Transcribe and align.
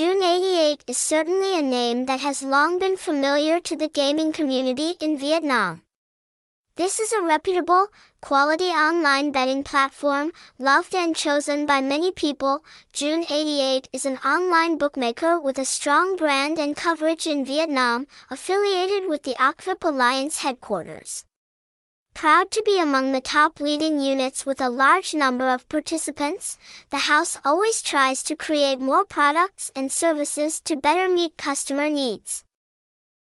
Jun88 0.00 0.80
is 0.86 0.96
certainly 0.96 1.58
a 1.58 1.60
name 1.60 2.06
that 2.06 2.20
has 2.20 2.42
long 2.42 2.78
been 2.78 2.96
familiar 2.96 3.60
to 3.60 3.76
the 3.76 3.86
gaming 3.86 4.32
community 4.32 4.94
in 4.98 5.18
Vietnam. 5.18 5.82
This 6.76 6.98
is 6.98 7.12
a 7.12 7.20
reputable, 7.20 7.88
quality 8.22 8.70
online 8.72 9.30
betting 9.30 9.62
platform, 9.62 10.32
loved 10.58 10.94
and 10.94 11.14
chosen 11.14 11.66
by 11.66 11.82
many 11.82 12.12
people. 12.12 12.64
Jun88 12.94 13.88
is 13.92 14.06
an 14.06 14.16
online 14.24 14.78
bookmaker 14.78 15.38
with 15.38 15.58
a 15.58 15.66
strong 15.66 16.16
brand 16.16 16.58
and 16.58 16.74
coverage 16.74 17.26
in 17.26 17.44
Vietnam, 17.44 18.06
affiliated 18.30 19.06
with 19.06 19.24
the 19.24 19.34
OKVIP 19.34 19.84
Alliance 19.86 20.38
headquarters. 20.38 21.26
Proud 22.14 22.50
to 22.50 22.62
be 22.66 22.78
among 22.78 23.12
the 23.12 23.20
top 23.20 23.60
leading 23.60 24.00
units 24.00 24.44
with 24.44 24.60
a 24.60 24.68
large 24.68 25.14
number 25.14 25.48
of 25.48 25.68
participants, 25.68 26.58
the 26.90 26.98
house 27.08 27.38
always 27.44 27.80
tries 27.80 28.22
to 28.24 28.36
create 28.36 28.78
more 28.80 29.04
products 29.04 29.70
and 29.74 29.90
services 29.90 30.60
to 30.60 30.76
better 30.76 31.08
meet 31.08 31.36
customer 31.36 31.88
needs. 31.88 32.44